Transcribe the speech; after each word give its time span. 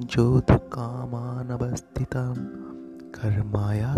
ज्योतिकामानवस्थितां 0.00 2.34
कर्माया 3.10 3.94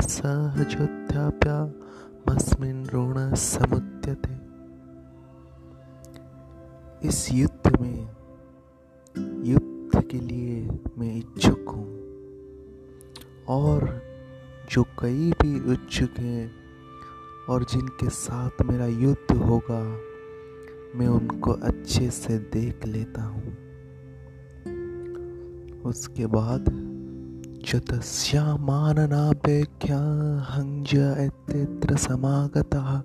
इस 7.02 7.32
युद्ध 7.32 7.80
में, 7.80 8.08
युद्ध 9.44 10.02
के 10.02 10.20
लिए 10.20 10.80
मैं 10.98 11.16
इच्छुक 11.16 11.68
हूँ। 11.68 12.07
और 13.48 14.02
जो 14.70 14.82
कई 14.82 15.30
भी 15.30 15.72
इच्छुक 15.72 16.10
हैं 16.18 16.52
और 17.48 17.64
जिनके 17.64 18.08
साथ 18.08 18.62
मेरा 18.62 18.86
युद्ध 18.86 19.36
होगा, 19.36 19.98
मैं 20.98 21.06
उनको 21.06 21.52
अच्छे 21.52 22.10
से 22.10 22.38
देख 22.38 22.86
लेता 22.86 23.22
हूँ। 23.22 23.56
उसके 25.82 26.26
बाद 26.26 26.64
जो 27.64 27.78
तस्यामाननापेख्या 27.78 30.46
हंज 30.50 30.90
इत्यत्र 30.94 31.96
समागतः? 31.96 33.02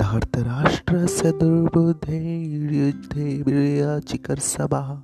धर्तराष्ट्रस्य 0.00 1.32
दुर्बुद्धे 1.32 4.00
चिकर 4.00 4.36
सभा। 4.36 5.02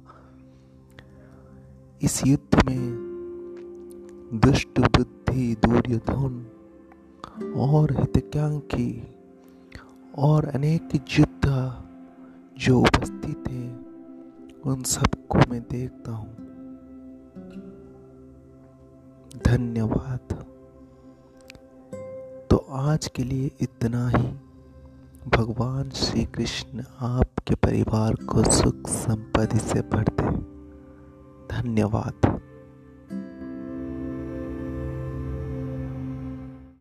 इस 2.02 2.26
युद्ध 2.26 2.51
दुष्ट 4.34 4.80
बुद्धि 4.80 5.54
दुर्योधन 5.54 6.46
और 7.56 7.92
हितकांक्षी 7.92 9.14
और 10.18 10.44
अनेक 10.44 10.88
योद्धा 10.94 11.88
जो 12.58 12.80
उपस्थित 12.80 13.44
हैं, 13.48 13.86
उन 14.66 14.82
सबको 14.82 15.38
मैं 15.50 15.60
देखता 15.70 16.12
हूँ। 16.12 16.36
धन्यवाद। 19.46 20.46
तो 22.50 22.56
आज 22.56 23.06
के 23.06 23.24
लिए 23.24 23.50
इतना 23.60 24.08
ही। 24.08 24.28
भगवान 25.28 25.90
श्री 25.90 26.24
कृष्ण 26.24 26.82
आपके 27.00 27.54
परिवार 27.54 28.14
को 28.14 28.50
सुख 28.50 28.88
संपत्ति 28.88 29.58
से 29.58 29.80
भर 29.80 30.04
दे 30.20 30.30
धन्यवाद। 31.56 32.40